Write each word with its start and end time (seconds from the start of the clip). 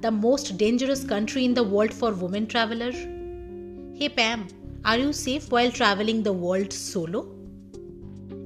the 0.00 0.10
most 0.10 0.56
dangerous 0.56 1.04
country 1.04 1.44
in 1.44 1.54
the 1.54 1.62
world 1.62 1.92
for 1.92 2.12
women 2.12 2.46
traveler? 2.46 2.92
Hey 2.92 4.08
Pam, 4.08 4.46
are 4.84 4.98
you 4.98 5.12
safe 5.12 5.50
while 5.50 5.72
traveling 5.72 6.22
the 6.22 6.32
world 6.32 6.72
solo? 6.72 7.34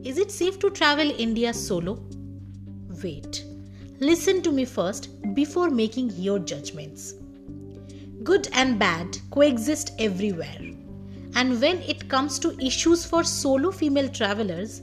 Is 0.02 0.18
it 0.18 0.30
safe 0.30 0.58
to 0.60 0.70
travel 0.70 1.10
India 1.18 1.52
solo? 1.52 2.02
Wait. 3.02 3.44
Listen 4.00 4.42
to 4.42 4.50
me 4.50 4.64
first 4.64 5.10
before 5.34 5.70
making 5.70 6.10
your 6.16 6.38
judgments. 6.38 7.14
Good 8.22 8.48
and 8.52 8.78
bad 8.78 9.18
coexist 9.30 9.92
everywhere. 9.98 10.58
And 11.34 11.60
when 11.60 11.78
it 11.82 12.08
comes 12.08 12.38
to 12.40 12.58
issues 12.64 13.04
for 13.04 13.24
solo 13.24 13.70
female 13.70 14.08
travelers, 14.08 14.82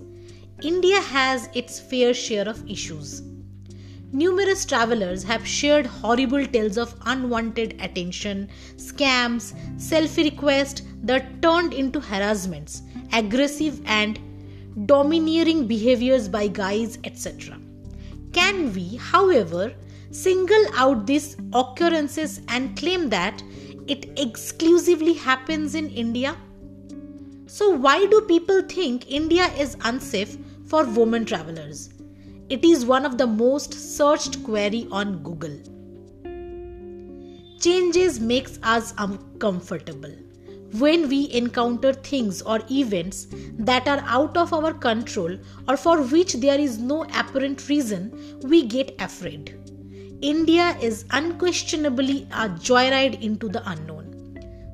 India 0.61 0.99
has 1.01 1.49
its 1.53 1.79
fair 1.79 2.13
share 2.13 2.47
of 2.47 2.69
issues. 2.69 3.21
Numerous 4.11 4.65
travelers 4.65 5.21
have 5.23 5.45
shared 5.45 5.85
horrible 5.85 6.43
tales 6.43 6.79
of 6.79 6.95
unwanted 7.05 7.79
attention, 7.79 8.49
scams, 8.75 9.53
selfie 9.77 10.31
requests 10.31 10.81
that 11.03 11.43
turned 11.43 11.73
into 11.75 11.99
harassments, 11.99 12.81
aggressive 13.13 13.79
and 13.85 14.19
domineering 14.87 15.67
behaviors 15.67 16.27
by 16.27 16.47
guys, 16.47 16.97
etc. 17.03 17.59
Can 18.33 18.73
we, 18.73 18.95
however, 18.95 19.73
single 20.09 20.65
out 20.75 21.05
these 21.05 21.37
occurrences 21.53 22.41
and 22.47 22.75
claim 22.75 23.09
that 23.09 23.43
it 23.85 24.19
exclusively 24.19 25.13
happens 25.13 25.75
in 25.75 25.87
India? 25.91 26.35
So, 27.45 27.75
why 27.75 28.07
do 28.07 28.21
people 28.21 28.63
think 28.63 29.11
India 29.11 29.45
is 29.57 29.77
unsafe 29.81 30.35
for 30.65 30.83
women 30.85 31.25
travelers? 31.25 31.89
It 32.49 32.65
is 32.65 32.85
one 32.85 33.05
of 33.05 33.17
the 33.17 33.27
most 33.27 33.73
searched 33.73 34.43
query 34.43 34.87
on 34.91 35.21
Google. 35.21 35.57
Changes 37.59 38.19
makes 38.19 38.57
us 38.63 38.93
uncomfortable 38.97 40.15
when 40.73 41.09
we 41.09 41.31
encounter 41.31 41.93
things 41.93 42.41
or 42.41 42.59
events 42.69 43.27
that 43.57 43.87
are 43.87 44.03
out 44.05 44.37
of 44.37 44.53
our 44.53 44.73
control 44.73 45.37
or 45.67 45.75
for 45.75 46.01
which 46.01 46.33
there 46.33 46.59
is 46.59 46.77
no 46.77 47.03
apparent 47.05 47.67
reason, 47.69 48.39
we 48.43 48.65
get 48.65 48.95
afraid. 48.99 49.55
India 50.21 50.77
is 50.81 51.05
unquestionably 51.11 52.27
a 52.31 52.49
joyride 52.49 53.21
into 53.21 53.49
the 53.49 53.67
unknown. 53.69 54.05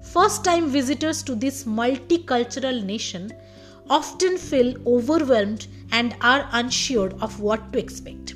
First 0.01 0.43
time 0.43 0.69
visitors 0.69 1.23
to 1.23 1.35
this 1.35 1.63
multicultural 1.63 2.83
nation 2.83 3.31
often 3.89 4.37
feel 4.37 4.75
overwhelmed 4.87 5.67
and 5.91 6.15
are 6.21 6.47
unsure 6.51 7.11
of 7.21 7.39
what 7.39 7.71
to 7.73 7.79
expect. 7.79 8.35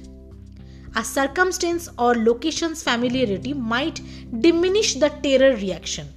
A 0.96 1.04
circumstance 1.04 1.90
or 1.98 2.16
location's 2.16 2.84
familiarity 2.84 3.54
might 3.54 4.02
diminish 4.42 4.96
the 4.96 5.10
terror 5.10 5.56
reaction 5.56 6.08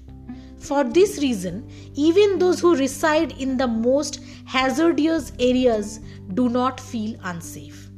for 0.63 0.85
this 0.85 1.19
reason, 1.21 1.69
even 1.95 2.39
those 2.39 2.61
who 2.61 2.77
reside 2.77 3.33
in 3.33 3.57
the 3.57 3.67
most 3.67 4.21
hazardous 4.45 5.33
areas 5.41 5.99
do 6.35 6.49
not 6.49 6.79
feel 6.79 7.19
unsafe. 7.25 7.89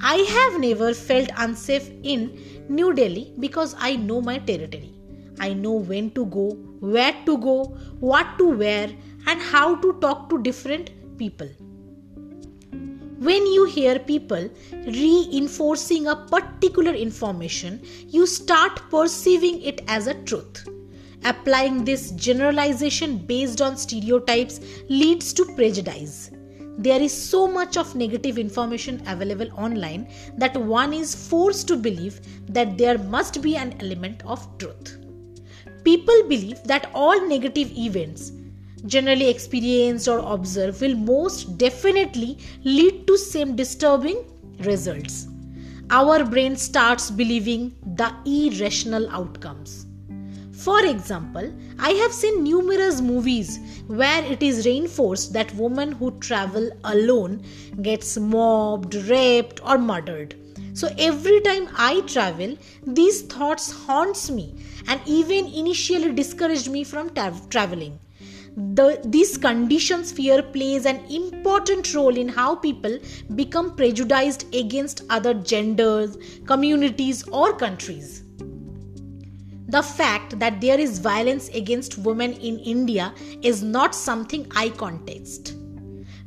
I 0.00 0.16
have 0.16 0.60
never 0.60 0.94
felt 0.94 1.28
unsafe 1.36 1.90
in 2.02 2.66
New 2.70 2.94
Delhi 2.94 3.34
because 3.38 3.74
I 3.78 3.96
know 3.96 4.22
my 4.22 4.38
territory. 4.38 4.94
I 5.38 5.52
know 5.52 5.72
when 5.72 6.12
to 6.12 6.24
go, 6.26 6.50
where 6.80 7.14
to 7.26 7.36
go, 7.36 7.64
what 8.00 8.38
to 8.38 8.48
wear, 8.48 8.90
and 9.26 9.40
how 9.40 9.76
to 9.76 9.92
talk 10.00 10.28
to 10.30 10.42
different 10.42 10.90
people. 11.18 11.48
When 13.18 13.46
you 13.46 13.64
hear 13.64 13.98
people 13.98 14.50
reinforcing 14.72 16.06
a 16.06 16.16
particular 16.16 16.92
information, 16.92 17.80
you 18.08 18.26
start 18.26 18.80
perceiving 18.90 19.62
it 19.62 19.80
as 19.88 20.06
a 20.06 20.14
truth. 20.24 20.68
Applying 21.24 21.84
this 21.84 22.10
generalization 22.12 23.16
based 23.18 23.62
on 23.62 23.76
stereotypes 23.76 24.60
leads 24.88 25.32
to 25.32 25.46
prejudice. 25.56 26.30
There 26.78 27.00
is 27.00 27.10
so 27.10 27.48
much 27.48 27.78
of 27.78 27.94
negative 27.96 28.38
information 28.38 29.02
available 29.06 29.48
online 29.56 30.08
that 30.36 30.54
one 30.54 30.92
is 30.92 31.14
forced 31.14 31.66
to 31.68 31.76
believe 31.76 32.20
that 32.50 32.76
there 32.76 32.98
must 32.98 33.40
be 33.40 33.56
an 33.56 33.74
element 33.80 34.22
of 34.26 34.46
truth. 34.58 34.98
People 35.84 36.22
believe 36.28 36.62
that 36.64 36.90
all 36.94 37.26
negative 37.26 37.72
events, 37.72 38.30
generally 38.86 39.28
experienced 39.28 40.08
or 40.08 40.18
observed, 40.18 40.80
will 40.80 40.94
most 40.96 41.58
definitely 41.58 42.38
lead 42.64 43.06
to 43.06 43.18
same 43.18 43.56
disturbing 43.56 44.24
results. 44.60 45.26
Our 45.90 46.24
brain 46.24 46.56
starts 46.56 47.10
believing 47.10 47.74
the 47.96 48.12
irrational 48.24 49.08
outcomes. 49.10 49.86
For 50.52 50.84
example, 50.84 51.52
I 51.78 51.90
have 51.90 52.12
seen 52.12 52.42
numerous 52.42 53.00
movies 53.00 53.60
where 53.86 54.24
it 54.24 54.42
is 54.42 54.66
reinforced 54.66 55.32
that 55.34 55.54
women 55.54 55.92
who 55.92 56.18
travel 56.18 56.70
alone 56.82 57.44
gets 57.82 58.16
mobbed, 58.16 58.94
raped 58.94 59.60
or 59.64 59.78
murdered. 59.78 60.34
So 60.72 60.92
every 60.98 61.40
time 61.42 61.68
I 61.76 62.00
travel, 62.00 62.56
these 62.86 63.22
thoughts 63.22 63.70
haunts 63.70 64.28
me 64.28 64.54
and 64.88 65.00
even 65.06 65.46
initially 65.46 66.12
discouraged 66.12 66.70
me 66.70 66.84
from 66.84 67.10
tra- 67.10 67.40
traveling. 67.48 67.98
The, 68.56 68.98
these 69.04 69.36
conditions 69.36 70.12
fear 70.12 70.42
plays 70.42 70.86
an 70.86 71.04
important 71.10 71.94
role 71.94 72.16
in 72.16 72.26
how 72.26 72.54
people 72.56 72.98
become 73.34 73.76
prejudiced 73.76 74.46
against 74.54 75.02
other 75.10 75.34
genders, 75.34 76.16
communities 76.46 77.22
or 77.28 77.54
countries. 77.54 78.22
The 79.68 79.82
fact 79.82 80.38
that 80.38 80.62
there 80.62 80.80
is 80.80 81.00
violence 81.00 81.50
against 81.50 81.98
women 81.98 82.32
in 82.32 82.58
India 82.60 83.12
is 83.42 83.62
not 83.62 83.94
something 83.94 84.50
I 84.56 84.70
contest. 84.70 85.54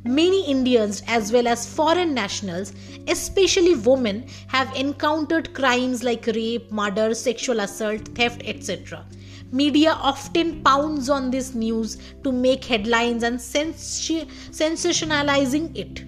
Many 0.04 0.48
Indians, 0.48 1.02
as 1.08 1.32
well 1.32 1.48
as 1.48 1.68
foreign 1.68 2.14
nationals, 2.14 2.72
especially 3.08 3.74
women, 3.74 4.28
have 4.46 4.72
encountered 4.76 5.52
crimes 5.52 6.04
like 6.04 6.26
rape, 6.26 6.70
murder, 6.70 7.12
sexual 7.12 7.58
assault, 7.58 8.06
theft, 8.14 8.42
etc. 8.44 9.04
Media 9.52 9.92
often 9.92 10.62
pounds 10.62 11.10
on 11.10 11.30
this 11.30 11.54
news 11.54 11.98
to 12.22 12.30
make 12.30 12.64
headlines 12.64 13.24
and 13.24 13.36
sensationalizing 13.38 15.76
it. 15.76 16.04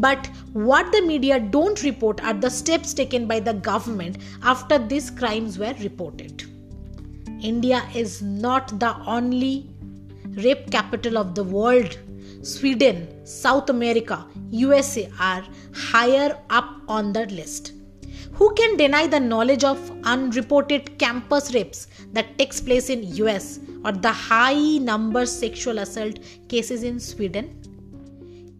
But 0.00 0.28
what 0.52 0.92
the 0.92 1.02
media 1.02 1.40
don't 1.40 1.82
report 1.82 2.22
are 2.24 2.34
the 2.34 2.50
steps 2.50 2.94
taken 2.94 3.26
by 3.26 3.40
the 3.40 3.54
government 3.54 4.18
after 4.42 4.78
these 4.78 5.10
crimes 5.10 5.58
were 5.58 5.74
reported. 5.80 6.44
India 7.40 7.82
is 7.94 8.22
not 8.22 8.78
the 8.80 8.96
only 9.06 9.68
rape 10.36 10.70
capital 10.70 11.18
of 11.18 11.34
the 11.34 11.44
world. 11.44 11.98
Sweden, 12.42 13.08
South 13.24 13.70
America, 13.70 14.26
USA 14.50 15.10
are 15.20 15.44
higher 15.74 16.38
up 16.50 16.68
on 16.88 17.12
the 17.12 17.26
list. 17.26 17.72
Who 18.34 18.52
can 18.54 18.76
deny 18.76 19.06
the 19.06 19.20
knowledge 19.20 19.64
of 19.64 19.90
unreported 20.04 20.98
campus 20.98 21.54
rapes 21.54 21.86
that 22.12 22.36
takes 22.38 22.60
place 22.60 22.90
in 22.90 23.14
US 23.16 23.60
or 23.84 23.92
the 23.92 24.12
high 24.12 24.78
number 24.78 25.24
sexual 25.26 25.78
assault 25.78 26.18
cases 26.48 26.82
in 26.82 26.98
Sweden? 26.98 27.64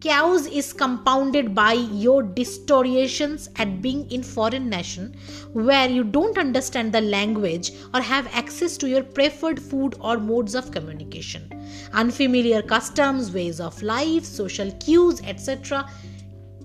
chaos 0.05 0.45
is 0.45 0.71
compounded 0.71 1.55
by 1.55 1.73
your 1.73 2.21
distortions 2.21 3.49
at 3.55 3.81
being 3.81 4.01
in 4.11 4.21
foreign 4.21 4.69
nation 4.69 5.15
where 5.53 5.89
you 5.89 6.03
don't 6.03 6.37
understand 6.37 6.93
the 6.93 7.01
language 7.01 7.71
or 7.91 8.01
have 8.01 8.27
access 8.41 8.77
to 8.77 8.87
your 8.87 9.01
preferred 9.01 9.59
food 9.59 9.95
or 9.99 10.19
modes 10.19 10.53
of 10.53 10.69
communication 10.69 11.49
unfamiliar 11.93 12.61
customs 12.61 13.31
ways 13.31 13.59
of 13.59 13.81
life 13.81 14.23
social 14.23 14.71
cues 14.73 15.21
etc 15.23 15.83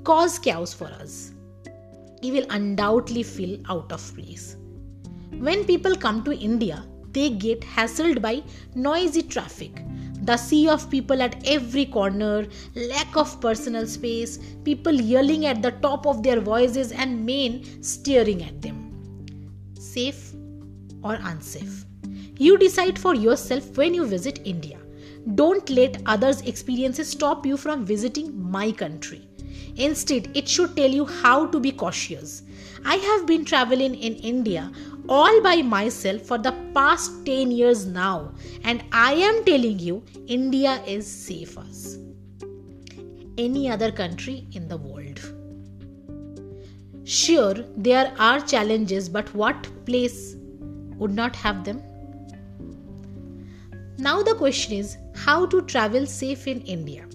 cause 0.05 0.39
chaos 0.39 0.75
for 0.75 0.93
us 1.05 1.33
you 2.23 2.33
will 2.33 2.47
undoubtedly 2.51 3.23
feel 3.23 3.59
out 3.69 3.93
of 3.93 4.15
place 4.17 4.57
when 5.49 5.65
people 5.65 5.97
come 5.97 6.23
to 6.25 6.41
india 6.51 6.83
they 7.13 7.31
get 7.47 7.61
hassled 7.77 8.21
by 8.29 8.35
noisy 8.75 9.23
traffic 9.23 9.83
the 10.23 10.37
sea 10.37 10.69
of 10.69 10.91
people 10.91 11.23
at 11.23 11.43
every 11.47 11.87
corner, 11.87 12.47
lack 12.75 13.17
of 13.17 13.41
personal 13.41 13.87
space, 13.87 14.39
people 14.65 14.93
yelling 14.93 15.47
at 15.47 15.63
the 15.63 15.71
top 15.71 16.07
of 16.07 16.23
their 16.23 16.41
voices, 16.41 16.93
and 16.93 17.25
men 17.25 17.83
staring 17.83 18.43
at 18.43 18.61
them. 18.61 18.77
Safe 19.79 20.35
or 21.03 21.19
unsafe? 21.23 21.87
You 22.37 22.59
decide 22.59 22.99
for 22.99 23.15
yourself 23.15 23.77
when 23.79 23.95
you 23.95 24.07
visit 24.07 24.41
India. 24.45 24.79
Don't 25.35 25.69
let 25.71 26.03
others' 26.07 26.43
experiences 26.43 27.09
stop 27.09 27.47
you 27.47 27.57
from 27.57 27.87
visiting 27.87 28.39
my 28.51 28.73
country. 28.73 29.27
Instead, 29.77 30.31
it 30.35 30.49
should 30.49 30.77
tell 30.77 30.91
you 30.91 31.05
how 31.05 31.47
to 31.47 31.61
be 31.61 31.73
cautious. 31.73 32.43
I 32.85 32.97
have 32.97 33.27
been 33.27 33.45
traveling 33.45 33.95
in 33.95 34.15
India 34.17 34.71
all 35.09 35.43
by 35.43 35.63
myself 35.63 36.23
for 36.23 36.39
the 36.39 36.53
past 36.75 37.25
10 37.27 37.51
years 37.51 37.87
now, 37.87 38.33
and 38.65 38.83
I 38.93 39.15
am 39.15 39.45
telling 39.45 39.79
you, 39.79 40.03
India 40.27 40.83
is 40.87 41.07
safe 41.07 41.59
as 41.59 41.99
any 43.39 43.71
other 43.71 43.91
country 43.91 44.47
in 44.53 44.69
the 44.69 44.77
world. 44.77 45.21
Sure, 47.05 47.55
there 47.77 48.13
are 48.19 48.41
challenges, 48.41 49.09
but 49.09 49.35
what 49.35 49.69
place 49.87 50.37
would 50.97 51.13
not 51.13 51.35
have 51.35 51.65
them. 51.65 51.83
Now, 53.99 54.23
the 54.23 54.35
question 54.35 54.75
is 54.75 54.97
how 55.15 55.47
to 55.47 55.63
travel 55.63 56.07
safe 56.07 56.47
in 56.47 56.61
India. 56.63 57.07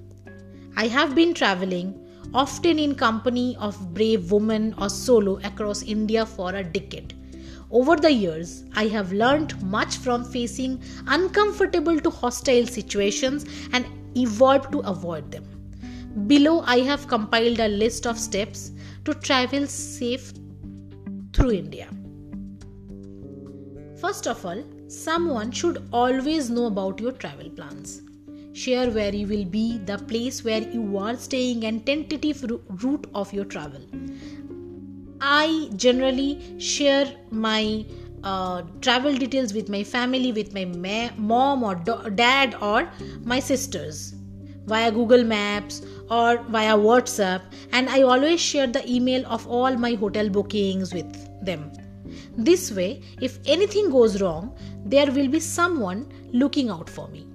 I 0.75 0.88
have 0.88 1.16
been 1.16 1.34
traveling 1.34 2.05
often 2.36 2.78
in 2.78 2.94
company 2.94 3.56
of 3.58 3.94
brave 3.94 4.32
women 4.32 4.76
or 4.78 4.90
solo 4.90 5.40
across 5.46 5.84
India 5.84 6.26
for 6.26 6.54
a 6.54 6.64
decade. 6.64 7.14
Over 7.72 7.96
the 7.96 8.12
years, 8.12 8.66
I 8.76 8.88
have 8.88 9.14
learned 9.14 9.62
much 9.64 9.96
from 9.98 10.26
facing 10.26 10.82
uncomfortable 11.08 12.00
to 12.00 12.10
hostile 12.10 12.68
situations 12.68 13.46
and 13.72 13.86
evolved 14.18 14.72
to 14.74 14.80
avoid 14.80 15.32
them. 15.32 15.46
Below, 16.28 16.62
I 16.62 16.80
have 16.80 17.08
compiled 17.08 17.60
a 17.60 17.70
list 17.70 18.06
of 18.06 18.20
steps 18.20 18.72
to 19.06 19.14
travel 19.14 19.66
safe 19.68 20.34
through 21.34 21.52
India. 21.52 21.88
First 24.02 24.28
of 24.28 24.46
all, 24.46 24.62
someone 24.90 25.52
should 25.52 25.88
always 25.94 26.50
know 26.50 26.66
about 26.66 27.00
your 27.00 27.14
travel 27.14 27.50
plans. 27.50 28.02
Share 28.56 28.90
where 28.90 29.13
you 29.13 29.28
will 29.28 29.44
be, 29.44 29.80
the 29.80 29.98
place 29.98 30.46
where 30.46 30.62
you 30.62 30.98
are 30.98 31.18
staying, 31.18 31.66
and 31.66 31.86
tentative 31.86 32.42
route 32.84 33.06
of 33.13 33.34
your 33.34 33.44
travel. 33.44 33.81
I 35.19 35.69
generally 35.75 36.57
share 36.57 37.13
my 37.31 37.86
uh, 38.24 38.62
travel 38.80 39.13
details 39.13 39.54
with 39.54 39.68
my 39.68 39.84
family, 39.84 40.31
with 40.31 40.54
my 40.54 40.63
ma- 40.63 41.13
mom 41.18 41.63
or 41.63 41.75
do- 41.75 42.10
dad 42.12 42.56
or 42.62 42.90
my 43.25 43.42
sisters 43.42 44.16
via 44.68 44.90
Google 44.90 45.25
Maps 45.25 45.81
or 46.10 46.38
via 46.44 46.78
WhatsApp, 46.78 47.42
and 47.74 47.90
I 47.90 48.04
always 48.04 48.40
share 48.40 48.68
the 48.68 48.90
email 48.90 49.25
of 49.28 49.46
all 49.48 49.75
my 49.75 49.96
hotel 49.96 50.30
bookings 50.30 50.94
with 50.94 51.13
them. 51.46 51.74
This 52.38 52.72
way, 52.72 53.02
if 53.22 53.38
anything 53.46 53.90
goes 53.90 54.22
wrong, 54.22 54.57
there 54.86 55.12
will 55.12 55.28
be 55.28 55.42
someone 55.42 56.12
looking 56.31 56.69
out 56.69 56.90
for 56.90 57.10
me. 57.10 57.28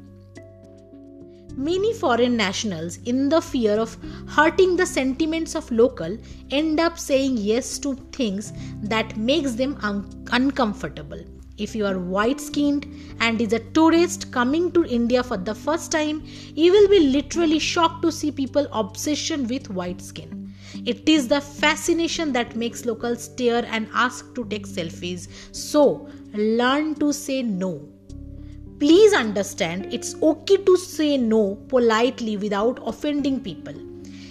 Many 1.56 1.92
foreign 1.94 2.36
nationals, 2.36 2.98
in 3.04 3.28
the 3.28 3.40
fear 3.40 3.72
of 3.78 3.96
hurting 4.28 4.76
the 4.76 4.86
sentiments 4.86 5.54
of 5.54 5.70
local, 5.70 6.16
end 6.50 6.80
up 6.80 6.98
saying 6.98 7.36
yes 7.36 7.78
to 7.80 7.94
things 8.12 8.52
that 8.82 9.16
makes 9.16 9.52
them 9.54 9.76
un- 9.82 10.26
uncomfortable. 10.32 11.20
If 11.58 11.74
you 11.74 11.84
are 11.84 11.98
white 11.98 12.40
skinned 12.40 12.86
and 13.20 13.40
is 13.40 13.52
a 13.52 13.58
tourist 13.58 14.32
coming 14.32 14.72
to 14.72 14.84
India 14.86 15.22
for 15.22 15.36
the 15.36 15.54
first 15.54 15.92
time, 15.92 16.22
you 16.54 16.72
will 16.72 16.88
be 16.88 17.00
literally 17.00 17.58
shocked 17.58 18.02
to 18.02 18.10
see 18.10 18.30
people 18.32 18.66
obsession 18.72 19.46
with 19.46 19.68
white 19.68 20.00
skin. 20.00 20.54
It 20.86 21.06
is 21.08 21.28
the 21.28 21.40
fascination 21.40 22.32
that 22.32 22.56
makes 22.56 22.86
locals 22.86 23.24
stare 23.24 23.66
and 23.66 23.88
ask 23.92 24.34
to 24.34 24.44
take 24.46 24.66
selfies. 24.66 25.28
So, 25.54 26.08
learn 26.32 26.94
to 26.94 27.12
say 27.12 27.42
no. 27.42 27.88
Please 28.80 29.12
understand 29.12 29.92
it's 29.92 30.14
okay 30.22 30.56
to 30.56 30.76
say 30.78 31.18
no 31.18 31.56
politely 31.68 32.38
without 32.38 32.80
offending 32.82 33.38
people. 33.38 33.74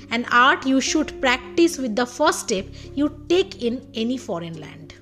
An 0.10 0.26
art 0.32 0.66
you 0.66 0.82
should 0.82 1.22
practice 1.22 1.78
with 1.78 1.96
the 1.96 2.06
first 2.08 2.40
step 2.40 2.66
you 2.96 3.24
take 3.30 3.62
in 3.62 3.88
any 3.94 4.18
foreign 4.18 4.60
land. 4.60 4.96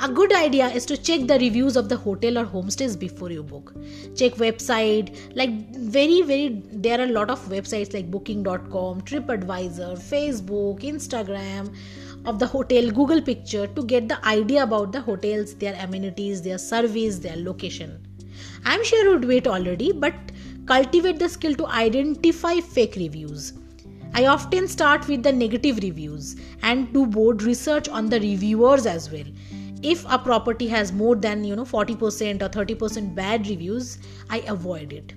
A 0.00 0.08
good 0.10 0.32
idea 0.34 0.68
is 0.68 0.86
to 0.86 0.96
check 0.96 1.26
the 1.26 1.38
reviews 1.38 1.76
of 1.76 1.90
the 1.90 1.96
hotel 1.96 2.38
or 2.38 2.46
homestays 2.46 2.98
before 2.98 3.30
you 3.30 3.42
book. 3.42 3.74
Check 4.14 4.34
website 4.34 5.14
like 5.34 5.74
very 5.74 6.20
very 6.22 6.62
there 6.70 7.00
are 7.00 7.04
a 7.04 7.12
lot 7.12 7.30
of 7.30 7.40
websites 7.48 7.94
like 7.94 8.10
booking.com, 8.10 9.00
TripAdvisor, 9.02 9.98
Facebook, 9.98 10.80
Instagram 10.80 11.74
of 12.26 12.38
the 12.38 12.46
hotel 12.46 12.90
Google 12.90 13.22
picture 13.22 13.66
to 13.66 13.84
get 13.84 14.08
the 14.08 14.24
idea 14.26 14.62
about 14.62 14.92
the 14.92 15.00
hotels, 15.00 15.54
their 15.54 15.74
amenities, 15.80 16.42
their 16.42 16.58
service, 16.58 17.18
their 17.18 17.36
location. 17.36 18.06
I'm 18.64 18.84
sure 18.84 19.04
you 19.04 19.10
would 19.12 19.24
wait 19.24 19.46
already, 19.46 19.92
but 19.92 20.14
cultivate 20.66 21.18
the 21.18 21.28
skill 21.28 21.54
to 21.54 21.66
identify 21.66 22.60
fake 22.60 22.96
reviews. 22.96 23.52
I 24.12 24.26
often 24.26 24.66
start 24.66 25.06
with 25.08 25.22
the 25.22 25.32
negative 25.32 25.78
reviews 25.82 26.36
and 26.62 26.92
do 26.92 27.06
board 27.06 27.42
research 27.42 27.88
on 27.88 28.08
the 28.08 28.18
reviewers 28.18 28.86
as 28.86 29.10
well. 29.10 29.26
If 29.82 30.04
a 30.10 30.18
property 30.18 30.66
has 30.68 30.92
more 30.92 31.14
than 31.14 31.44
you 31.44 31.54
know 31.54 31.64
40% 31.64 32.42
or 32.42 32.48
30% 32.48 33.14
bad 33.14 33.46
reviews, 33.46 33.98
I 34.30 34.38
avoid 34.40 34.92
it 34.92 35.14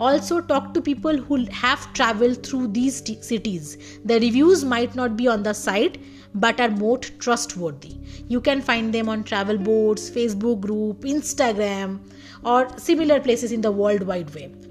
also 0.00 0.40
talk 0.40 0.72
to 0.72 0.80
people 0.80 1.16
who 1.16 1.44
have 1.52 1.92
traveled 1.92 2.42
through 2.44 2.66
these 2.68 3.02
t- 3.02 3.20
cities 3.20 3.98
the 4.10 4.18
reviews 4.20 4.64
might 4.64 4.94
not 5.00 5.14
be 5.14 5.28
on 5.28 5.42
the 5.42 5.52
site 5.52 5.98
but 6.34 6.60
are 6.60 6.70
more 6.70 6.98
trustworthy. 6.98 7.96
You 8.28 8.40
can 8.40 8.60
find 8.60 8.92
them 8.92 9.08
on 9.08 9.24
travel 9.24 9.58
boards, 9.58 10.10
Facebook 10.10 10.60
group, 10.60 11.00
Instagram, 11.00 12.00
or 12.44 12.68
similar 12.78 13.20
places 13.20 13.52
in 13.52 13.60
the 13.60 13.72
World 13.72 14.02
Wide 14.02 14.34
Web. 14.34 14.66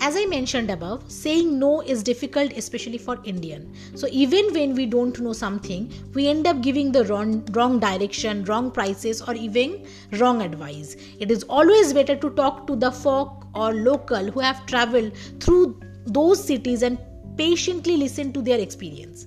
As 0.00 0.14
I 0.16 0.26
mentioned 0.26 0.70
above, 0.70 1.10
saying 1.10 1.58
no 1.58 1.80
is 1.82 2.04
difficult, 2.04 2.52
especially 2.52 2.98
for 2.98 3.18
Indian. 3.24 3.74
So 3.96 4.06
even 4.12 4.52
when 4.54 4.76
we 4.76 4.86
don't 4.86 5.18
know 5.18 5.32
something, 5.32 5.92
we 6.14 6.28
end 6.28 6.46
up 6.46 6.60
giving 6.60 6.92
the 6.92 7.04
wrong, 7.06 7.44
wrong 7.50 7.80
direction, 7.80 8.44
wrong 8.44 8.70
prices, 8.70 9.20
or 9.20 9.34
even 9.34 9.84
wrong 10.12 10.40
advice. 10.42 10.94
It 11.18 11.32
is 11.32 11.42
always 11.44 11.92
better 11.92 12.14
to 12.14 12.30
talk 12.30 12.68
to 12.68 12.76
the 12.76 12.92
folk 12.92 13.48
or 13.54 13.74
local 13.74 14.30
who 14.30 14.38
have 14.38 14.64
traveled 14.66 15.12
through 15.40 15.80
those 16.06 16.44
cities 16.44 16.82
and 16.82 16.98
patiently 17.36 17.96
listen 17.96 18.32
to 18.34 18.40
their 18.40 18.60
experience. 18.60 19.26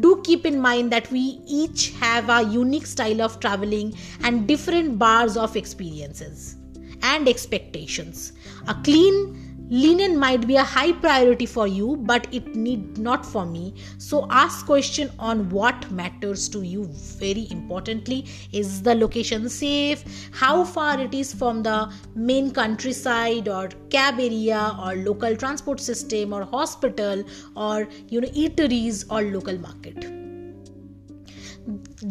Do 0.00 0.20
keep 0.24 0.44
in 0.44 0.60
mind 0.60 0.90
that 0.92 1.10
we 1.10 1.40
each 1.46 1.90
have 2.00 2.28
a 2.28 2.42
unique 2.42 2.86
style 2.86 3.22
of 3.22 3.38
traveling 3.40 3.94
and 4.22 4.46
different 4.46 4.98
bars 4.98 5.36
of 5.36 5.56
experiences 5.56 6.56
and 7.02 7.28
expectations. 7.28 8.32
A 8.68 8.74
clean 8.82 9.45
linen 9.68 10.16
might 10.18 10.46
be 10.46 10.56
a 10.56 10.62
high 10.62 10.92
priority 10.92 11.46
for 11.46 11.66
you 11.66 11.96
but 11.96 12.26
it 12.32 12.54
need 12.54 12.98
not 12.98 13.26
for 13.26 13.44
me. 13.44 13.74
So 13.98 14.26
ask 14.30 14.64
question 14.66 15.10
on 15.18 15.48
what 15.50 15.90
matters 15.90 16.48
to 16.50 16.62
you 16.62 16.84
very 17.18 17.48
importantly. 17.50 18.26
Is 18.52 18.82
the 18.82 18.94
location 18.94 19.48
safe? 19.48 20.04
How 20.32 20.64
far 20.64 21.00
it 21.00 21.14
is 21.14 21.34
from 21.34 21.62
the 21.62 21.92
main 22.14 22.52
countryside 22.52 23.48
or 23.48 23.68
cab 23.90 24.20
area 24.20 24.76
or 24.80 24.94
local 24.96 25.36
transport 25.36 25.80
system 25.80 26.32
or 26.32 26.44
hospital 26.44 27.24
or 27.56 27.88
you 28.08 28.20
know 28.20 28.28
eateries 28.28 29.04
or 29.10 29.22
local 29.22 29.58
market? 29.58 30.06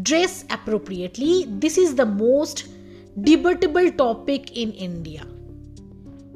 Dress 0.04 0.44
appropriately. 0.50 1.46
This 1.48 1.78
is 1.78 1.96
the 1.96 2.06
most 2.06 2.68
debatable 3.24 3.90
topic 3.92 4.58
in 4.58 4.74
india 4.74 5.26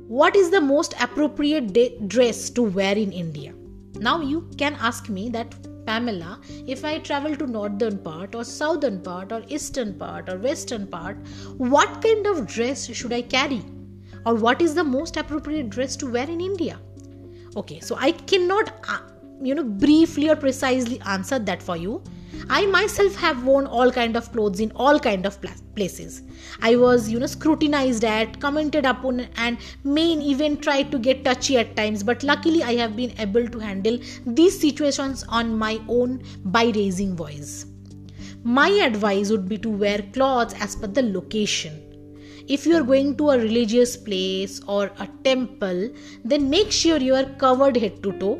what 0.09 0.35
is 0.35 0.49
the 0.49 0.59
most 0.59 0.95
appropriate 0.99 1.71
de- 1.71 1.95
dress 2.07 2.49
to 2.49 2.63
wear 2.63 2.97
in 2.97 3.11
India? 3.11 3.53
Now 3.99 4.21
you 4.21 4.49
can 4.57 4.73
ask 4.81 5.07
me 5.07 5.29
that 5.29 5.53
Pamela, 5.85 6.39
if 6.65 6.83
I 6.83 6.97
travel 6.97 7.35
to 7.35 7.45
northern 7.45 7.99
part 7.99 8.33
or 8.33 8.43
southern 8.43 9.01
part 9.01 9.31
or 9.31 9.43
eastern 9.49 9.93
part 9.99 10.27
or 10.27 10.39
western 10.39 10.87
part, 10.87 11.17
what 11.57 12.01
kind 12.01 12.25
of 12.25 12.47
dress 12.47 12.87
should 12.91 13.13
I 13.13 13.21
carry? 13.21 13.63
Or 14.25 14.33
what 14.33 14.63
is 14.63 14.73
the 14.73 14.83
most 14.83 15.15
appropriate 15.15 15.69
dress 15.69 15.95
to 15.97 16.07
wear 16.11 16.27
in 16.27 16.41
India? 16.41 16.79
Okay, 17.55 17.79
so 17.79 17.95
I 17.99 18.13
cannot 18.13 18.73
uh, 18.89 19.01
you 19.43 19.53
know 19.53 19.63
briefly 19.63 20.27
or 20.27 20.35
precisely 20.35 20.99
answer 21.01 21.37
that 21.37 21.61
for 21.61 21.77
you 21.77 22.01
I 22.49 22.65
myself 22.65 23.15
have 23.15 23.43
worn 23.43 23.67
all 23.67 23.91
kind 23.91 24.15
of 24.15 24.31
clothes 24.31 24.59
in 24.59 24.71
all 24.75 24.99
kind 24.99 25.25
of 25.25 25.37
places. 25.75 26.23
I 26.61 26.75
was, 26.75 27.09
you 27.09 27.19
know, 27.19 27.25
scrutinized 27.25 28.03
at, 28.03 28.39
commented 28.39 28.85
upon, 28.85 29.27
and 29.35 29.57
may 29.83 30.07
even 30.07 30.57
tried 30.57 30.91
to 30.91 30.99
get 30.99 31.23
touchy 31.23 31.57
at 31.57 31.75
times. 31.75 32.01
But 32.03 32.23
luckily, 32.23 32.63
I 32.63 32.75
have 32.75 32.95
been 32.95 33.13
able 33.19 33.47
to 33.47 33.59
handle 33.59 33.99
these 34.25 34.59
situations 34.59 35.23
on 35.29 35.57
my 35.57 35.79
own 35.87 36.23
by 36.45 36.71
raising 36.75 37.15
voice. 37.15 37.65
My 38.43 38.69
advice 38.69 39.29
would 39.31 39.47
be 39.47 39.57
to 39.59 39.69
wear 39.69 40.01
clothes 40.13 40.53
as 40.59 40.75
per 40.75 40.87
the 40.87 41.03
location. 41.03 41.83
If 42.47 42.65
you 42.65 42.75
are 42.77 42.83
going 42.83 43.15
to 43.17 43.29
a 43.29 43.37
religious 43.37 43.95
place 43.95 44.59
or 44.65 44.91
a 44.99 45.07
temple, 45.23 45.89
then 46.25 46.49
make 46.49 46.71
sure 46.71 46.97
you 46.97 47.13
are 47.13 47.25
covered 47.37 47.77
head 47.77 48.01
to 48.01 48.11
toe 48.13 48.39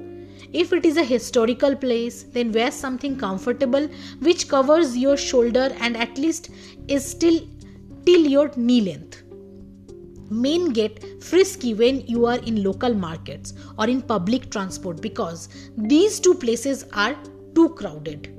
if 0.53 0.73
it 0.73 0.85
is 0.85 0.97
a 0.97 1.03
historical 1.03 1.75
place, 1.75 2.23
then 2.23 2.51
wear 2.51 2.71
something 2.71 3.17
comfortable 3.17 3.87
which 4.19 4.47
covers 4.47 4.97
your 4.97 5.17
shoulder 5.17 5.69
and 5.79 5.95
at 5.95 6.17
least 6.17 6.49
is 6.87 7.05
still 7.05 7.39
till 8.05 8.25
your 8.25 8.51
knee 8.55 8.81
length. 8.81 9.23
Men 10.31 10.69
get 10.69 11.23
frisky 11.23 11.73
when 11.73 12.01
you 12.01 12.25
are 12.25 12.37
in 12.37 12.63
local 12.63 12.93
markets 12.93 13.53
or 13.77 13.87
in 13.87 14.01
public 14.01 14.51
transport 14.51 15.01
because 15.01 15.49
these 15.77 16.19
two 16.19 16.35
places 16.35 16.85
are 16.93 17.15
too 17.55 17.69
crowded. 17.69 18.35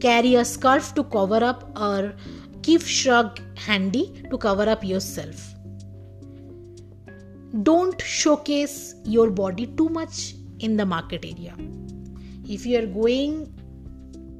Carry 0.00 0.36
a 0.36 0.44
scarf 0.44 0.94
to 0.94 1.04
cover 1.04 1.42
up 1.42 1.78
or 1.78 2.14
keep 2.62 2.82
shrug 2.82 3.40
handy 3.56 4.22
to 4.30 4.38
cover 4.38 4.68
up 4.68 4.84
yourself. 4.84 5.54
Don't 7.62 8.00
showcase 8.00 8.94
your 9.04 9.30
body 9.30 9.66
too 9.66 9.88
much 9.88 10.34
in 10.60 10.76
the 10.76 10.86
market 10.86 11.24
area. 11.24 11.54
If 12.48 12.66
you 12.66 12.78
are 12.78 12.86
going 12.86 13.52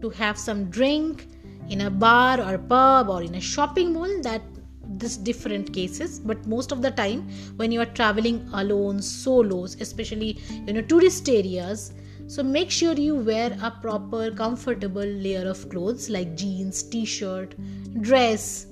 to 0.01 0.11
have 0.11 0.39
some 0.39 0.71
drink, 0.71 1.27
in 1.69 1.83
a 1.83 1.91
bar 1.91 2.41
or 2.41 2.59
pub 2.59 3.09
or 3.09 3.23
in 3.23 3.35
a 3.35 3.41
shopping 3.41 3.93
mall 3.93 4.21
that 4.23 4.43
this 4.87 5.17
different 5.17 5.73
cases 5.73 6.19
but 6.19 6.47
most 6.47 6.73
of 6.73 6.83
the 6.83 6.91
time 6.91 7.23
when 7.57 7.73
you 7.73 7.81
are 7.81 7.93
traveling 8.01 8.47
alone 8.53 9.01
solos 9.01 9.77
especially 9.81 10.39
you 10.67 10.73
know 10.75 10.83
tourist 10.83 11.29
areas 11.29 11.93
so 12.27 12.43
make 12.43 12.71
sure 12.71 12.93
you 12.93 13.15
wear 13.15 13.57
a 13.63 13.71
proper 13.71 14.31
comfortable 14.31 15.13
layer 15.27 15.49
of 15.49 15.69
clothes 15.71 16.11
like 16.11 16.37
jeans 16.37 16.83
t-shirt 16.83 17.55
dress 18.03 18.67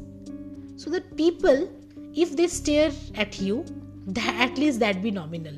so 0.77 0.91
that 0.91 1.17
people 1.17 1.69
if 2.15 2.37
they 2.37 2.47
stare 2.47 2.93
at 3.15 3.41
you 3.41 3.65
that 4.07 4.35
at 4.51 4.59
least 4.59 4.81
that 4.81 5.03
be 5.03 5.11
nominal 5.11 5.55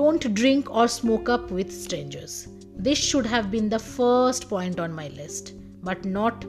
don't 0.00 0.32
drink 0.34 0.70
or 0.70 0.86
smoke 0.88 1.28
up 1.28 1.50
with 1.50 1.76
strangers 1.82 2.48
this 2.88 2.98
should 2.98 3.26
have 3.34 3.50
been 3.50 3.68
the 3.68 3.84
first 3.90 4.48
point 4.48 4.80
on 4.86 4.92
my 5.02 5.08
list 5.20 5.54
but 5.82 6.04
not 6.04 6.44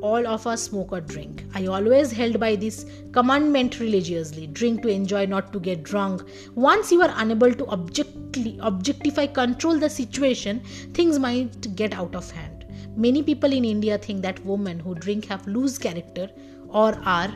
all 0.00 0.26
of 0.26 0.46
us 0.46 0.62
smoke 0.62 0.92
or 0.92 1.00
drink. 1.00 1.44
I 1.54 1.66
always 1.66 2.10
held 2.10 2.40
by 2.40 2.56
this 2.56 2.86
commandment 3.12 3.78
religiously 3.78 4.46
drink 4.46 4.82
to 4.82 4.88
enjoy, 4.88 5.26
not 5.26 5.52
to 5.52 5.60
get 5.60 5.82
drunk. 5.82 6.22
Once 6.54 6.90
you 6.90 7.02
are 7.02 7.12
unable 7.16 7.52
to 7.54 7.66
objectively, 7.66 8.58
objectify, 8.60 9.26
control 9.26 9.78
the 9.78 9.90
situation, 9.90 10.60
things 10.94 11.18
might 11.18 11.76
get 11.76 11.94
out 11.94 12.14
of 12.14 12.30
hand. 12.30 12.66
Many 12.96 13.22
people 13.22 13.52
in 13.52 13.64
India 13.64 13.98
think 13.98 14.22
that 14.22 14.44
women 14.44 14.80
who 14.80 14.94
drink 14.94 15.26
have 15.26 15.46
loose 15.46 15.78
character 15.78 16.28
or 16.68 16.94
are 17.04 17.32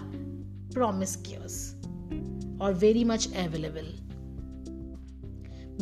promiscuous 0.72 1.76
or 2.60 2.72
very 2.72 3.04
much 3.04 3.26
available. 3.26 3.86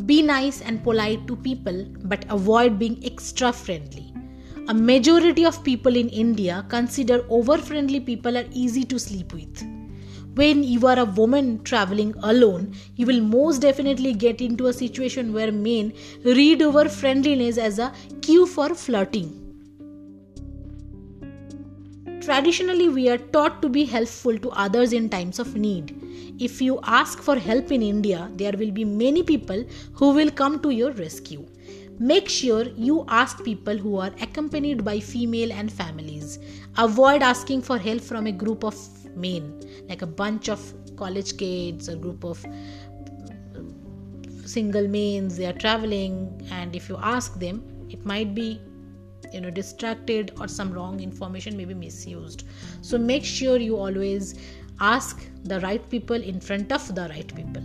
Be 0.03 0.21
nice 0.21 0.61
and 0.61 0.83
polite 0.83 1.25
to 1.27 1.37
people, 1.37 1.85
but 2.03 2.25
avoid 2.29 2.77
being 2.77 3.03
extra 3.05 3.53
friendly. 3.53 4.13
A 4.67 4.73
majority 4.73 5.45
of 5.45 5.63
people 5.63 5.95
in 5.95 6.09
India 6.09 6.65
consider 6.67 7.25
over 7.29 7.57
friendly 7.57 7.99
people 7.99 8.37
are 8.37 8.45
easy 8.51 8.83
to 8.83 8.99
sleep 8.99 9.33
with. 9.33 9.63
When 10.35 10.63
you 10.63 10.85
are 10.85 10.99
a 10.99 11.05
woman 11.05 11.63
traveling 11.63 12.13
alone, 12.23 12.75
you 12.97 13.05
will 13.05 13.21
most 13.21 13.61
definitely 13.61 14.13
get 14.13 14.41
into 14.41 14.67
a 14.67 14.73
situation 14.73 15.31
where 15.31 15.51
men 15.51 15.93
read 16.25 16.61
over 16.61 16.89
friendliness 16.89 17.57
as 17.57 17.79
a 17.79 17.93
cue 18.21 18.45
for 18.45 18.75
flirting. 18.75 19.44
Traditionally, 22.25 22.89
we 22.89 23.07
are 23.07 23.19
taught 23.19 23.61
to 23.61 23.69
be 23.69 23.85
helpful 23.85 24.35
to 24.39 24.49
others 24.49 24.93
in 24.93 25.09
times 25.09 25.37
of 25.37 25.55
need. 25.55 25.95
If 26.39 26.59
you 26.59 26.79
ask 26.81 27.21
for 27.21 27.37
help 27.37 27.71
in 27.71 27.83
India, 27.83 28.31
there 28.33 28.53
will 28.53 28.71
be 28.71 28.83
many 28.83 29.21
people 29.21 29.63
who 29.93 30.09
will 30.09 30.31
come 30.31 30.59
to 30.61 30.71
your 30.71 30.91
rescue. 30.93 31.45
Make 31.99 32.27
sure 32.27 32.63
you 32.75 33.05
ask 33.09 33.43
people 33.43 33.77
who 33.77 33.97
are 33.97 34.11
accompanied 34.21 34.83
by 34.83 34.99
female 35.01 35.53
and 35.53 35.71
families. 35.71 36.39
Avoid 36.77 37.21
asking 37.21 37.61
for 37.61 37.77
help 37.77 38.01
from 38.01 38.25
a 38.25 38.31
group 38.31 38.63
of 38.63 38.75
men, 39.15 39.61
like 39.87 40.01
a 40.01 40.07
bunch 40.07 40.49
of 40.49 40.73
college 40.95 41.37
kids, 41.37 41.89
a 41.89 41.95
group 41.95 42.25
of 42.25 42.43
single 44.45 44.87
men, 44.87 45.27
they 45.27 45.45
are 45.45 45.53
traveling, 45.53 46.41
and 46.49 46.75
if 46.75 46.89
you 46.89 46.97
ask 47.01 47.39
them, 47.39 47.63
it 47.87 48.03
might 48.03 48.33
be 48.33 48.59
you 49.33 49.41
know 49.41 49.49
distracted 49.49 50.31
or 50.39 50.47
some 50.47 50.71
wrong 50.71 50.99
information 50.99 51.57
may 51.57 51.65
be 51.65 51.73
misused 51.73 52.45
so 52.81 52.97
make 52.97 53.25
sure 53.25 53.57
you 53.57 53.77
always 53.77 54.35
ask 54.79 55.29
the 55.43 55.59
right 55.61 55.89
people 55.89 56.21
in 56.21 56.39
front 56.39 56.71
of 56.71 56.93
the 56.95 57.07
right 57.09 57.35
people 57.35 57.63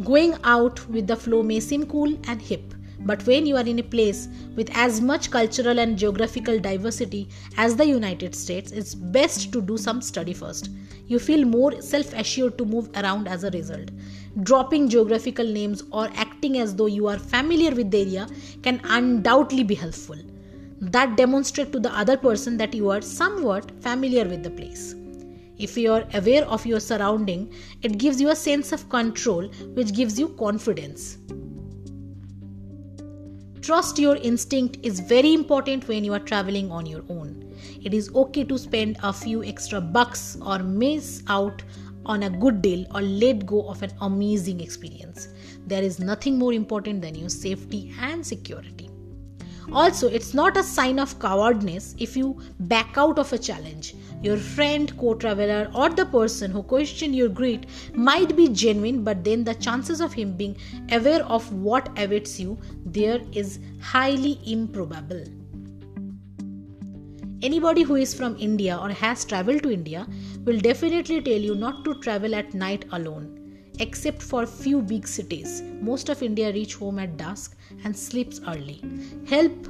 Going 0.00 0.34
out 0.42 0.88
with 0.88 1.06
the 1.06 1.16
flow 1.16 1.42
may 1.42 1.60
seem 1.60 1.84
cool 1.84 2.18
and 2.26 2.40
hip, 2.40 2.74
but 3.00 3.26
when 3.26 3.44
you 3.44 3.56
are 3.56 3.66
in 3.66 3.78
a 3.78 3.82
place 3.82 4.26
with 4.56 4.70
as 4.74 5.02
much 5.02 5.30
cultural 5.30 5.78
and 5.78 5.98
geographical 5.98 6.58
diversity 6.58 7.28
as 7.58 7.76
the 7.76 7.86
United 7.86 8.34
States, 8.34 8.72
it's 8.72 8.94
best 8.94 9.52
to 9.52 9.60
do 9.60 9.76
some 9.76 10.00
study 10.00 10.32
first. 10.32 10.70
You 11.08 11.18
feel 11.18 11.44
more 11.44 11.82
self 11.82 12.14
assured 12.14 12.56
to 12.56 12.64
move 12.64 12.88
around 12.96 13.28
as 13.28 13.44
a 13.44 13.50
result. 13.50 13.90
Dropping 14.42 14.88
geographical 14.88 15.46
names 15.46 15.82
or 15.92 16.08
as 16.42 16.74
though 16.74 16.86
you 16.86 17.06
are 17.06 17.18
familiar 17.18 17.70
with 17.72 17.90
the 17.90 18.00
area 18.00 18.26
can 18.62 18.80
undoubtedly 18.84 19.62
be 19.62 19.74
helpful. 19.74 20.16
That 20.80 21.16
demonstrates 21.16 21.70
to 21.70 21.78
the 21.78 21.96
other 21.96 22.16
person 22.16 22.56
that 22.56 22.74
you 22.74 22.90
are 22.90 23.00
somewhat 23.00 23.70
familiar 23.80 24.24
with 24.24 24.42
the 24.42 24.50
place. 24.50 24.96
If 25.56 25.78
you 25.78 25.92
are 25.92 26.04
aware 26.12 26.44
of 26.46 26.66
your 26.66 26.80
surrounding, 26.80 27.54
it 27.82 27.98
gives 27.98 28.20
you 28.20 28.30
a 28.30 28.36
sense 28.36 28.72
of 28.72 28.88
control 28.88 29.46
which 29.74 29.94
gives 29.94 30.18
you 30.18 30.30
confidence. 30.30 31.18
Trust 33.60 34.00
your 34.00 34.16
instinct 34.16 34.78
is 34.82 34.98
very 34.98 35.32
important 35.32 35.86
when 35.86 36.02
you 36.02 36.12
are 36.12 36.18
traveling 36.18 36.72
on 36.72 36.84
your 36.84 37.04
own. 37.08 37.54
It 37.80 37.94
is 37.94 38.12
okay 38.12 38.42
to 38.42 38.58
spend 38.58 38.96
a 39.04 39.12
few 39.12 39.44
extra 39.44 39.80
bucks 39.80 40.36
or 40.44 40.58
miss 40.58 41.22
out 41.28 41.62
on 42.06 42.24
a 42.24 42.30
good 42.30 42.62
deal 42.62 42.86
or 42.94 43.02
let 43.02 43.46
go 43.46 43.68
of 43.68 43.82
an 43.82 43.92
amazing 44.00 44.60
experience. 44.60 45.28
There 45.66 45.82
is 45.82 45.98
nothing 45.98 46.38
more 46.38 46.52
important 46.52 47.02
than 47.02 47.14
your 47.14 47.28
safety 47.28 47.94
and 48.00 48.26
security. 48.26 48.90
Also, 49.70 50.08
it's 50.08 50.34
not 50.34 50.56
a 50.56 50.62
sign 50.62 50.98
of 50.98 51.18
cowardness 51.20 51.94
if 51.98 52.16
you 52.16 52.40
back 52.60 52.98
out 52.98 53.18
of 53.18 53.32
a 53.32 53.38
challenge. 53.38 53.94
Your 54.20 54.36
friend, 54.36 54.96
co 54.98 55.14
traveler, 55.14 55.70
or 55.74 55.88
the 55.88 56.06
person 56.06 56.50
who 56.50 56.62
questioned 56.62 57.14
your 57.14 57.28
greed 57.28 57.66
might 57.94 58.36
be 58.36 58.48
genuine, 58.48 59.04
but 59.04 59.24
then 59.24 59.44
the 59.44 59.54
chances 59.54 60.00
of 60.00 60.12
him 60.12 60.36
being 60.36 60.56
aware 60.90 61.24
of 61.24 61.52
what 61.52 61.88
awaits 61.96 62.38
you 62.40 62.58
there 62.84 63.20
is 63.32 63.60
highly 63.80 64.40
improbable. 64.44 65.24
Anybody 67.42 67.82
who 67.82 67.96
is 67.96 68.14
from 68.14 68.36
India 68.38 68.78
or 68.80 68.90
has 68.90 69.24
traveled 69.24 69.64
to 69.64 69.72
India 69.72 70.06
will 70.44 70.60
definitely 70.60 71.20
tell 71.20 71.40
you 71.40 71.56
not 71.56 71.84
to 71.84 71.94
travel 71.96 72.36
at 72.36 72.54
night 72.54 72.84
alone 72.92 73.38
except 73.80 74.22
for 74.22 74.46
few 74.46 74.80
big 74.80 75.08
cities. 75.08 75.60
Most 75.80 76.08
of 76.08 76.22
India 76.22 76.52
reach 76.52 76.76
home 76.76 77.00
at 77.00 77.16
dusk 77.16 77.56
and 77.82 77.96
sleeps 77.96 78.40
early. 78.46 78.80
Help 79.28 79.66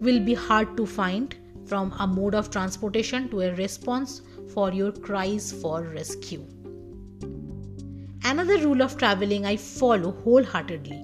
will 0.00 0.18
be 0.18 0.34
hard 0.34 0.76
to 0.76 0.84
find 0.84 1.36
from 1.64 1.94
a 2.00 2.08
mode 2.08 2.34
of 2.34 2.50
transportation 2.50 3.28
to 3.28 3.42
a 3.42 3.54
response 3.54 4.22
for 4.52 4.72
your 4.72 4.90
cries 4.90 5.52
for 5.52 5.82
rescue. 5.82 6.44
Another 8.24 8.58
rule 8.58 8.82
of 8.82 8.96
traveling 8.96 9.46
I 9.46 9.56
follow 9.56 10.10
wholeheartedly. 10.10 11.00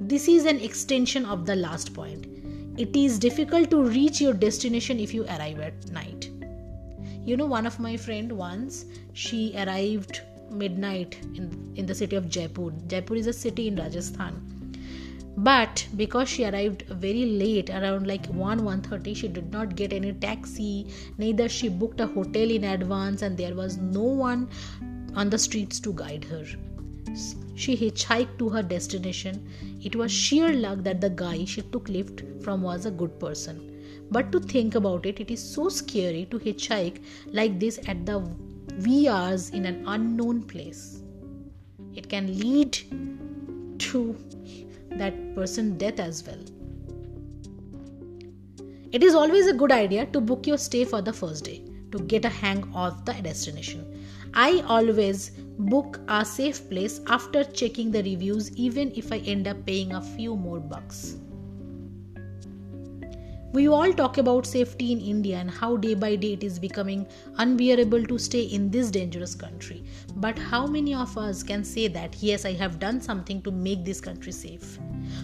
This 0.00 0.26
is 0.26 0.46
an 0.46 0.58
extension 0.58 1.26
of 1.26 1.46
the 1.46 1.54
last 1.54 1.94
point. 1.94 2.39
It 2.80 2.96
is 2.96 3.18
difficult 3.18 3.70
to 3.72 3.82
reach 3.82 4.22
your 4.22 4.32
destination 4.32 5.00
if 5.00 5.12
you 5.12 5.24
arrive 5.24 5.60
at 5.60 5.90
night. 5.92 6.30
You 7.26 7.36
know, 7.36 7.44
one 7.44 7.66
of 7.66 7.78
my 7.78 7.98
friend 7.98 8.32
once 8.32 8.86
she 9.12 9.52
arrived 9.54 10.22
midnight 10.50 11.18
in, 11.34 11.74
in 11.76 11.84
the 11.84 11.94
city 11.94 12.16
of 12.16 12.30
Jaipur. 12.30 12.70
Jaipur 12.86 13.16
is 13.16 13.26
a 13.26 13.34
city 13.34 13.68
in 13.68 13.76
Rajasthan. 13.76 14.40
But 15.36 15.86
because 15.94 16.30
she 16.30 16.46
arrived 16.46 16.84
very 16.88 17.26
late, 17.26 17.68
around 17.68 18.06
like 18.06 18.26
1 18.28 18.60
1:30, 18.60 19.14
she 19.14 19.28
did 19.28 19.52
not 19.52 19.76
get 19.76 19.92
any 19.92 20.14
taxi, 20.14 20.86
neither 21.18 21.50
she 21.50 21.68
booked 21.68 22.00
a 22.00 22.06
hotel 22.06 22.50
in 22.50 22.64
advance, 22.64 23.20
and 23.20 23.36
there 23.36 23.54
was 23.54 23.76
no 23.76 24.08
one 24.24 24.48
on 25.14 25.28
the 25.28 25.38
streets 25.38 25.80
to 25.80 25.92
guide 25.92 26.24
her. 26.24 26.46
She 27.60 27.76
hitchhiked 27.76 28.38
to 28.38 28.48
her 28.48 28.62
destination. 28.62 29.46
It 29.84 29.94
was 29.94 30.10
sheer 30.10 30.50
luck 30.50 30.78
that 30.84 31.02
the 31.02 31.10
guy 31.10 31.44
she 31.44 31.60
took 31.60 31.90
lift 31.90 32.22
from 32.42 32.62
was 32.62 32.86
a 32.86 32.90
good 32.90 33.18
person. 33.20 33.58
But 34.10 34.32
to 34.32 34.40
think 34.40 34.76
about 34.76 35.04
it, 35.04 35.20
it 35.20 35.30
is 35.30 35.42
so 35.42 35.68
scary 35.68 36.26
to 36.30 36.38
hitchhike 36.38 37.02
like 37.26 37.60
this 37.60 37.78
at 37.86 38.06
the 38.06 38.16
hours 39.10 39.50
in 39.50 39.66
an 39.66 39.84
unknown 39.86 40.42
place. 40.44 41.02
It 41.94 42.08
can 42.08 42.38
lead 42.38 42.78
to 43.80 44.16
that 44.92 45.34
person's 45.34 45.76
death 45.76 46.00
as 46.00 46.24
well. 46.26 46.42
It 48.90 49.02
is 49.02 49.14
always 49.14 49.48
a 49.48 49.52
good 49.52 49.70
idea 49.70 50.06
to 50.06 50.20
book 50.20 50.46
your 50.46 50.56
stay 50.56 50.86
for 50.86 51.02
the 51.02 51.12
first 51.12 51.44
day 51.44 51.62
to 51.92 51.98
get 51.98 52.24
a 52.24 52.30
hang 52.30 52.64
of 52.74 53.04
the 53.04 53.12
destination. 53.12 53.99
I 54.34 54.60
always 54.66 55.30
book 55.58 56.00
a 56.08 56.24
safe 56.24 56.68
place 56.70 57.00
after 57.06 57.44
checking 57.44 57.90
the 57.90 58.02
reviews, 58.02 58.50
even 58.56 58.92
if 58.94 59.12
I 59.12 59.18
end 59.18 59.48
up 59.48 59.66
paying 59.66 59.92
a 59.92 60.00
few 60.00 60.36
more 60.36 60.60
bucks. 60.60 61.16
We 63.52 63.66
all 63.66 63.92
talk 63.92 64.18
about 64.18 64.46
safety 64.46 64.92
in 64.92 65.00
India 65.00 65.36
and 65.36 65.50
how 65.50 65.76
day 65.76 65.94
by 65.94 66.14
day 66.14 66.34
it 66.34 66.44
is 66.44 66.56
becoming 66.60 67.08
unbearable 67.38 68.04
to 68.04 68.16
stay 68.16 68.42
in 68.42 68.70
this 68.70 68.92
dangerous 68.92 69.34
country. 69.34 69.82
But 70.14 70.38
how 70.38 70.68
many 70.68 70.94
of 70.94 71.18
us 71.18 71.42
can 71.42 71.64
say 71.64 71.88
that, 71.88 72.14
yes, 72.22 72.44
I 72.44 72.52
have 72.52 72.78
done 72.78 73.00
something 73.00 73.42
to 73.42 73.50
make 73.50 73.84
this 73.84 74.00
country 74.00 74.30
safe? 74.30 74.78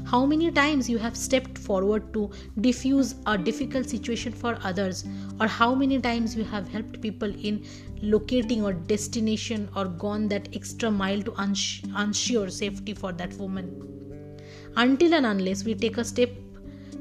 How 0.04 0.26
many 0.26 0.50
times 0.50 0.90
you 0.90 0.98
have 0.98 1.16
stepped 1.16 1.56
forward 1.56 2.12
to 2.14 2.32
diffuse 2.60 3.14
a 3.26 3.38
difficult 3.38 3.88
situation 3.88 4.32
for 4.32 4.58
others, 4.64 5.04
or 5.40 5.46
how 5.46 5.72
many 5.76 6.00
times 6.00 6.34
you 6.34 6.42
have 6.42 6.68
helped 6.68 7.00
people 7.00 7.32
in 7.32 7.64
locating 8.02 8.64
or 8.64 8.72
destination 8.72 9.68
or 9.76 9.84
gone 9.84 10.26
that 10.28 10.48
extra 10.52 10.90
mile 10.90 11.22
to 11.22 11.32
ensure 11.96 12.48
safety 12.48 12.92
for 12.92 13.12
that 13.12 13.34
woman? 13.34 13.70
Until 14.74 15.14
and 15.14 15.26
unless 15.26 15.62
we 15.62 15.76
take 15.76 15.96
a 15.96 16.04
step 16.04 16.30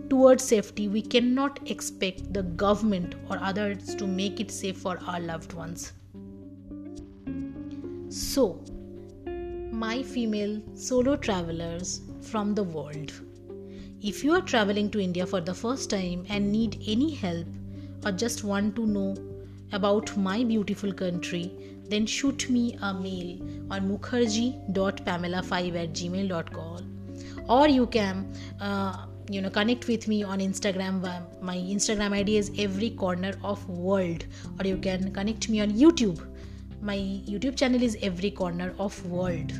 towards 0.10 0.44
safety, 0.44 0.88
we 0.88 1.02
cannot 1.02 1.60
expect 1.70 2.34
the 2.34 2.44
government 2.44 3.16
or 3.30 3.38
others 3.40 3.96
to 3.96 4.08
make 4.08 4.40
it 4.40 4.52
safe 4.52 4.78
for 4.78 5.00
our 5.08 5.20
loved 5.20 5.54
ones. 5.54 5.94
So, 8.10 8.64
my 9.72 10.04
female 10.04 10.62
solo 10.74 11.16
travelers 11.18 12.02
from 12.22 12.56
the 12.56 12.64
world. 12.64 13.12
If 14.02 14.24
you 14.24 14.34
are 14.34 14.42
traveling 14.42 14.90
to 14.92 15.00
India 15.00 15.26
for 15.26 15.42
the 15.42 15.54
first 15.54 15.90
time 15.90 16.26
and 16.30 16.52
need 16.52 16.82
any 16.88 17.14
help 17.14 17.48
or 18.06 18.12
just 18.12 18.44
want 18.44 18.76
to 18.76 18.86
know 18.86 19.16
about 19.72 20.16
my 20.16 20.44
beautiful 20.44 20.94
country, 20.94 21.52
then 21.90 22.06
shoot 22.06 22.50
me 22.50 22.78
a 22.82 22.94
mail 22.94 23.40
on 23.72 23.90
mukherjee.pamela5 23.90 25.84
at 25.84 25.94
gmail.com 25.94 26.96
or 27.48 27.68
you 27.68 27.88
can 27.88 28.34
uh, 28.60 29.06
you 29.30 29.42
know 29.42 29.50
connect 29.50 29.88
with 29.88 30.08
me 30.08 30.24
on 30.24 30.40
instagram. 30.40 31.04
Uh, 31.04 31.22
my 31.42 31.58
instagram 31.58 32.14
id 32.14 32.38
is 32.38 32.52
every 32.58 32.92
corner 32.92 33.34
of 33.44 33.68
world. 33.70 34.26
Or 34.60 34.68
you 34.68 34.78
can 34.78 35.12
connect 35.14 35.50
me 35.50 35.62
on 35.62 35.72
youtube. 35.72 36.22
My 36.82 36.98
youtube 36.98 37.56
channel 37.56 37.82
is 37.82 37.98
every 38.02 38.32
corner 38.32 38.74
of 38.80 39.06
world. 39.06 39.52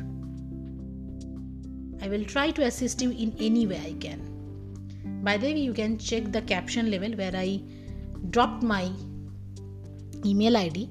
I 2.00 2.08
will 2.08 2.24
try 2.24 2.50
to 2.50 2.62
assist 2.62 3.02
you 3.02 3.10
in 3.10 3.34
any 3.40 3.66
way 3.66 3.80
i 3.84 3.92
can. 3.94 4.20
By 5.24 5.36
the 5.36 5.52
way 5.52 5.58
you 5.58 5.72
can 5.72 5.98
check 5.98 6.30
the 6.30 6.42
caption 6.42 6.90
level 6.90 7.12
where 7.12 7.34
i 7.34 7.60
dropped 8.30 8.62
my 8.62 8.90
email 10.24 10.56
id 10.56 10.88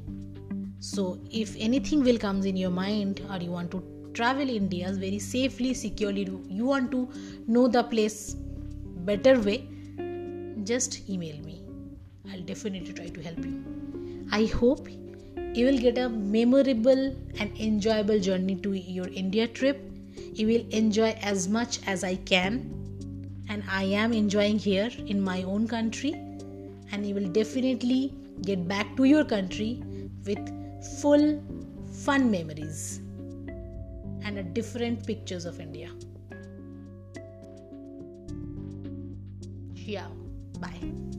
so 0.79 1.19
if 1.31 1.55
anything 1.57 2.03
will 2.03 2.17
comes 2.17 2.45
in 2.45 2.55
your 2.55 2.69
mind 2.69 3.21
or 3.29 3.37
you 3.37 3.51
want 3.51 3.71
to 3.71 3.83
travel 4.13 4.49
india 4.49 4.91
very 5.03 5.19
safely 5.19 5.73
securely 5.73 6.25
you 6.47 6.65
want 6.65 6.91
to 6.91 7.07
know 7.47 7.67
the 7.67 7.83
place 7.83 8.35
better 9.05 9.39
way, 9.39 9.67
just 10.63 11.09
email 11.09 11.37
me. 11.45 11.61
I'll 12.31 12.41
definitely 12.41 12.93
try 12.93 13.07
to 13.09 13.21
help 13.21 13.39
you. 13.39 13.63
I 14.31 14.45
hope 14.45 14.87
you 15.53 15.65
will 15.67 15.77
get 15.77 15.97
a 15.97 16.09
memorable 16.09 17.15
and 17.39 17.57
enjoyable 17.59 18.19
journey 18.19 18.55
to 18.57 18.73
your 18.73 19.07
India 19.07 19.47
trip. 19.47 19.79
You 20.33 20.47
will 20.47 20.65
enjoy 20.69 21.11
as 21.21 21.47
much 21.47 21.79
as 21.87 22.03
I 22.03 22.15
can, 22.15 22.71
and 23.47 23.63
I 23.69 23.83
am 23.83 24.11
enjoying 24.11 24.59
here 24.59 24.89
in 25.07 25.21
my 25.21 25.43
own 25.43 25.67
country. 25.67 26.13
And 26.91 27.05
you 27.05 27.15
will 27.15 27.27
definitely 27.27 28.13
get 28.41 28.67
back 28.67 28.95
to 28.97 29.03
your 29.05 29.23
country 29.25 29.83
with 30.25 30.39
full 30.99 31.43
fun 31.91 32.29
memories 32.31 33.01
and 34.23 34.37
a 34.39 34.43
different 34.43 35.05
pictures 35.05 35.45
of 35.45 35.59
India. 35.59 35.89
Yeah. 39.85 40.07
Bye. 40.59 41.14